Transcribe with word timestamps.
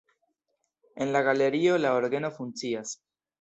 En 0.95 1.13
la 1.15 1.21
galerio 1.27 1.77
la 1.85 1.93
orgeno 1.99 2.33
funkcias. 2.39 2.97